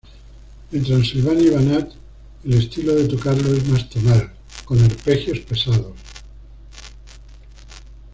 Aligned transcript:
En 0.71 0.81
Transilvania 0.83 1.43
y 1.45 1.49
Banat, 1.51 1.87
el 2.45 2.53
estilo 2.55 2.95
de 2.95 3.07
tocarlo 3.07 3.53
es 3.53 3.67
más 3.69 3.87
tonal, 3.87 4.33
con 4.65 4.79
arpegios 4.83 5.41
pesados. 5.41 5.93